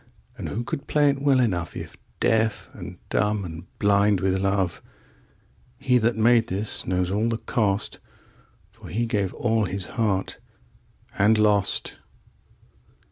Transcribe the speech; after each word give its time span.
11And 0.39 0.49
who 0.49 0.63
could 0.63 0.87
play 0.87 1.11
it 1.11 1.21
well 1.21 1.37
enough12If 1.39 1.95
deaf 2.19 2.71
and 2.73 2.97
dumb 3.09 3.45
and 3.45 3.67
blind 3.77 4.19
with 4.19 4.39
love?13He 4.39 6.01
that 6.01 6.15
made 6.17 6.47
this 6.47 6.87
knows 6.87 7.11
all 7.11 7.29
the 7.29 7.37
cost,14For 7.37 8.89
he 8.91 9.05
gave 9.05 9.31
all 9.35 9.65
his 9.65 9.85
heart 9.85 10.39
and 11.19 11.37
lost. 11.37 11.97